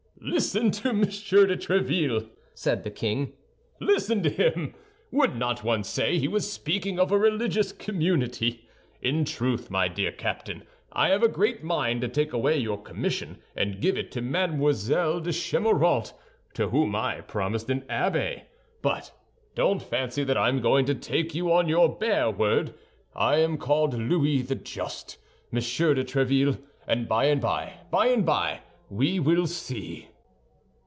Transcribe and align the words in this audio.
"Listen 0.23 0.69
to 0.69 0.93
Monsieur 0.93 1.47
de 1.47 1.57
Tréville," 1.57 2.29
said 2.53 2.83
the 2.83 2.91
king; 2.91 3.33
"listen 3.79 4.21
to 4.21 4.29
him! 4.29 4.75
Would 5.09 5.35
not 5.35 5.63
one 5.63 5.83
say 5.83 6.19
he 6.19 6.27
was 6.27 6.51
speaking 6.53 6.99
of 6.99 7.11
a 7.11 7.17
religious 7.17 7.71
community? 7.71 8.69
In 9.01 9.25
truth, 9.25 9.71
my 9.71 9.87
dear 9.87 10.11
Captain, 10.11 10.61
I 10.91 11.09
have 11.09 11.23
a 11.23 11.27
great 11.27 11.63
mind 11.63 12.01
to 12.01 12.07
take 12.07 12.33
away 12.33 12.59
your 12.59 12.79
commission 12.79 13.39
and 13.55 13.81
give 13.81 13.97
it 13.97 14.11
to 14.11 14.21
Mademoiselle 14.21 15.21
de 15.21 15.31
Chemerault, 15.31 16.13
to 16.53 16.69
whom 16.69 16.95
I 16.95 17.21
promised 17.21 17.71
an 17.71 17.83
abbey. 17.89 18.43
But 18.83 19.11
don't 19.55 19.81
fancy 19.81 20.23
that 20.23 20.37
I 20.37 20.49
am 20.49 20.61
going 20.61 20.85
to 20.85 20.93
take 20.93 21.33
you 21.33 21.51
on 21.51 21.67
your 21.67 21.89
bare 21.97 22.29
word. 22.29 22.75
I 23.15 23.37
am 23.37 23.57
called 23.57 23.95
Louis 23.95 24.43
the 24.43 24.53
Just, 24.55 25.17
Monsieur 25.51 25.95
de 25.95 26.03
Tréville, 26.03 26.59
and 26.85 27.07
by 27.07 27.25
and 27.25 27.41
by, 27.41 27.79
by 27.89 28.05
and 28.09 28.23
by 28.23 28.61
we 28.87 29.19
will 29.19 29.47
see." 29.47 30.09